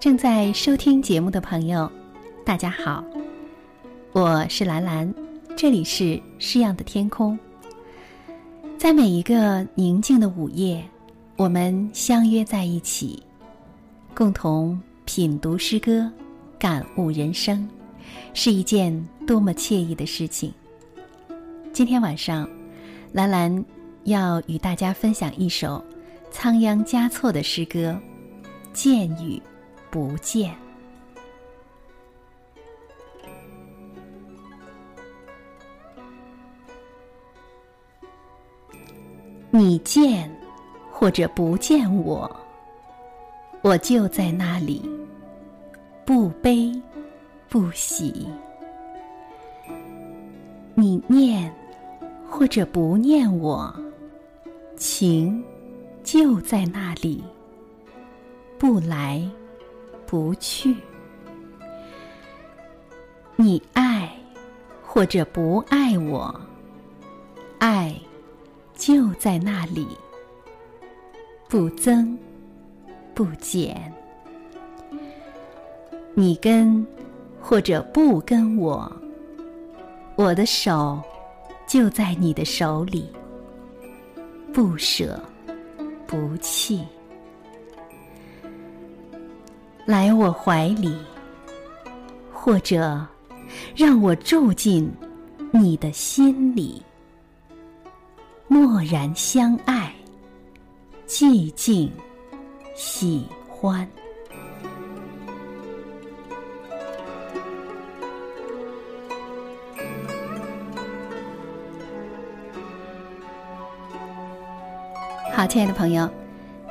[0.00, 1.90] 正在收听节目的朋友，
[2.44, 3.04] 大家好，
[4.12, 5.12] 我是兰兰，
[5.54, 7.38] 这里是诗样的天空。
[8.78, 10.82] 在每一个宁静的午夜，
[11.36, 13.22] 我们相约在一起，
[14.18, 16.10] 共同品读诗歌，
[16.58, 17.68] 感悟人生，
[18.34, 18.92] 是一件
[19.24, 20.52] 多么惬意的事情。
[21.72, 22.50] 今天晚上，
[23.12, 23.64] 兰兰
[24.06, 25.80] 要与大家分享一首
[26.32, 27.96] 仓央嘉措的诗歌
[28.72, 29.40] 《见与
[29.88, 30.50] 不见》。
[39.52, 40.28] 你见
[40.90, 42.28] 或者不见我，
[43.62, 44.88] 我就在那里，
[46.04, 46.72] 不悲
[47.48, 48.28] 不喜。
[50.74, 51.52] 你念
[52.28, 53.74] 或者不念我，
[54.76, 55.42] 情
[56.02, 57.22] 就在那里，
[58.58, 59.28] 不来
[60.06, 60.76] 不去。
[63.36, 64.10] 你爱
[64.82, 66.40] 或者不爱我，
[67.58, 67.94] 爱。
[68.74, 69.88] 就在那里，
[71.48, 72.16] 不增
[73.18, 73.92] 不减。
[76.14, 76.86] 你跟
[77.40, 78.92] 或者不跟我，
[80.14, 81.02] 我的手
[81.66, 83.10] 就在你的手里，
[84.52, 85.20] 不舍
[86.06, 86.86] 不弃。
[89.84, 90.96] 来我怀里，
[92.32, 93.04] 或者
[93.74, 94.88] 让我住进
[95.50, 96.80] 你的心里。
[98.46, 99.92] 默然相爱，
[101.08, 101.90] 寂静
[102.78, 103.86] 喜欢。
[115.34, 116.08] 好，亲爱的朋友，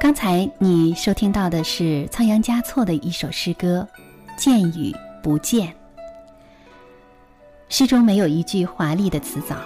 [0.00, 3.86] 刚才你收听到的是仓央嘉措的一首诗歌
[4.36, 4.92] 《见与
[5.22, 5.68] 不见》。
[7.68, 9.56] 诗中没有一句华丽的词藻，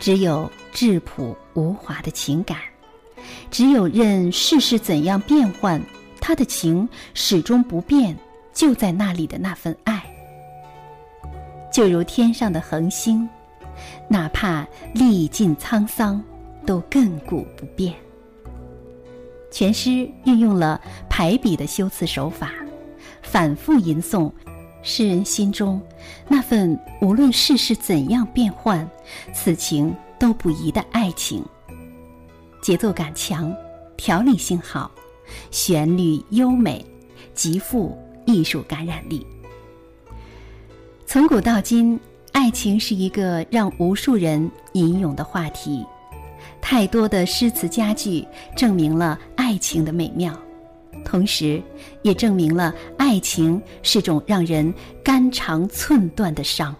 [0.00, 0.50] 只有。
[0.70, 2.58] 质朴无华的情感，
[3.50, 5.80] 只有任世事怎样变幻，
[6.20, 8.16] 他的情始终不变，
[8.52, 10.04] 就在那里的那份爱，
[11.72, 13.28] 就如天上的恒星，
[14.08, 16.22] 哪怕历尽沧桑，
[16.66, 17.94] 都亘古不变。
[19.50, 22.52] 全诗运用了排比的修辞手法，
[23.22, 24.30] 反复吟诵
[24.82, 25.80] 诗人心中
[26.28, 28.88] 那份无论世事怎样变幻，
[29.32, 29.94] 此情。
[30.20, 31.44] 都不移的爱情，
[32.60, 33.54] 节奏感强，
[33.96, 34.90] 条理性好，
[35.50, 36.84] 旋律优美，
[37.34, 37.96] 极富
[38.26, 39.26] 艺术感染力。
[41.06, 41.98] 从古到今，
[42.32, 45.84] 爱情是一个让无数人吟咏的话题，
[46.60, 50.38] 太多的诗词佳句证明了爱情的美妙，
[51.04, 51.62] 同时
[52.02, 56.74] 也证明了爱情是种让人肝肠寸断的伤。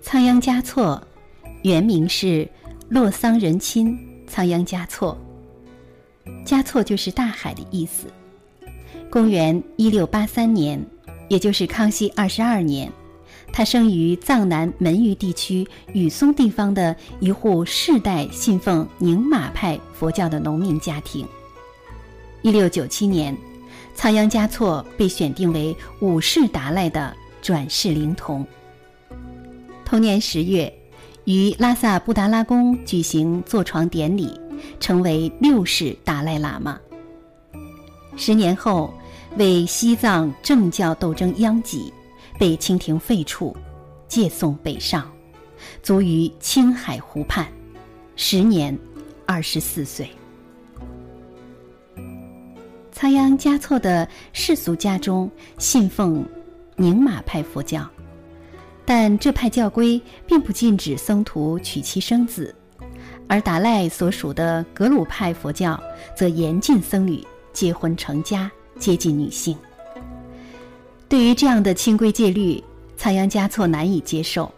[0.00, 1.02] 仓央嘉措，
[1.64, 2.48] 原名是
[2.88, 5.16] 洛桑仁钦仓央嘉措。
[6.44, 8.06] 嘉措就是大海的意思。
[9.10, 10.82] 公元一六八三年，
[11.28, 12.90] 也就是康熙二十二年，
[13.52, 21.26] 他生于藏南门隅地区雨松地方的一户世代信奉宁玛派佛教的农民家庭。
[22.40, 23.36] 一六九七年，
[23.94, 28.46] 仓央嘉措被选定为五世达赖的转世灵童。
[29.84, 30.72] 同年十月，
[31.28, 34.32] 于拉萨布达拉宫举行坐床典礼，
[34.80, 36.80] 成为六世达赖喇嘛。
[38.16, 38.94] 十年后，
[39.36, 41.92] 为西藏政教斗争殃及，
[42.38, 43.54] 被清廷废黜，
[44.08, 45.06] 借送北上，
[45.82, 47.46] 卒于青海湖畔，
[48.16, 48.74] 时年
[49.26, 50.08] 二十四岁。
[52.90, 56.24] 仓央嘉措的世俗家中信奉
[56.74, 57.86] 宁玛派佛教。
[58.88, 62.54] 但这派教规并不禁止僧徒娶妻生子，
[63.26, 65.78] 而达赖所属的格鲁派佛教
[66.16, 69.54] 则严禁僧侣结婚成家、接近女性。
[71.06, 72.64] 对于这样的清规戒律，
[72.96, 74.50] 仓央嘉措难以接受。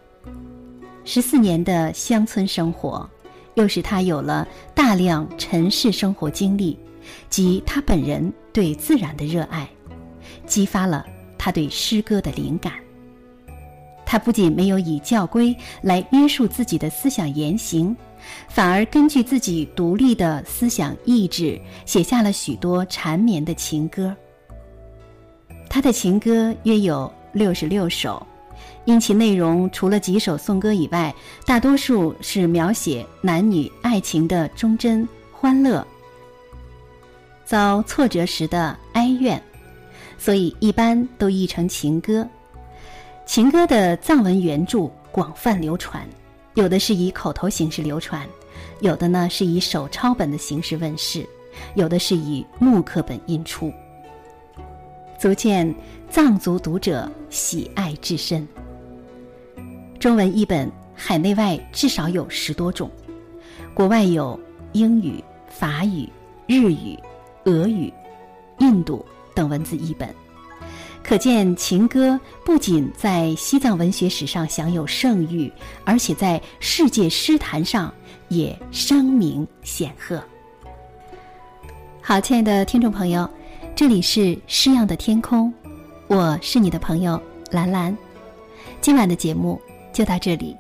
[1.05, 3.11] 十四年的乡村生活，
[3.55, 4.47] 又使他有了
[4.77, 6.79] 大量尘世生活经历，
[7.29, 9.69] 及他本人对自然的热爱，
[10.47, 11.05] 激发了
[11.37, 12.75] 他对诗歌的灵感。
[14.11, 17.97] 他不仅没有以教规来约束自己的思想言行，
[18.49, 24.13] 反而根据自己独立的思想意志，写下了许多缠绵的情歌。
[25.69, 28.27] 他的情歌约有六十六首，
[28.85, 31.15] 因其内容除了几首颂歌以外，
[31.47, 35.87] 大多数是描写男女爱情的忠贞、欢乐、
[37.45, 39.41] 遭挫折时的哀怨，
[40.19, 42.29] 所以一般都译成情歌。
[43.31, 46.05] 情歌的藏文原著广泛流传，
[46.55, 48.29] 有的是以口头形式流传，
[48.81, 51.25] 有的呢是以手抄本的形式问世，
[51.77, 53.73] 有的是以木刻本印出。
[55.17, 55.73] 足见
[56.09, 58.45] 藏族读者喜爱至深。
[60.01, 62.91] 中文译本海内外至少有十多种，
[63.73, 64.37] 国外有
[64.73, 66.09] 英语、法语、
[66.49, 66.99] 日语、
[67.45, 67.95] 俄语、
[68.59, 69.07] 印度
[69.37, 70.13] 等文字译本，
[71.11, 75.53] 可见情歌不仅在西藏文学史上享有盛誉，
[75.85, 77.93] 而且在世界诗坛上
[78.29, 80.23] 也声名显赫。
[82.01, 83.29] 好，亲爱的听众朋友。
[83.75, 85.53] 这里是诗样的天空，
[86.07, 87.21] 我是你的朋友
[87.51, 87.99] 兰兰。
[88.81, 89.61] 今晚的节目
[89.93, 90.57] 就到这里，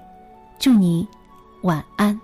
[0.59, 1.07] 祝你
[1.63, 2.21] 晚安。